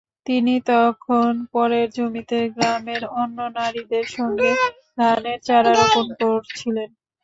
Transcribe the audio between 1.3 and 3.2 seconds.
পরের জমিতে গ্রামের